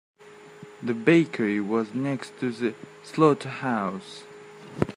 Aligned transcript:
The 0.81 0.95
bakery 0.95 1.59
was 1.59 1.93
next 1.93 2.39
to 2.39 2.49
the 2.51 2.73
slaughterhouse. 3.03 4.23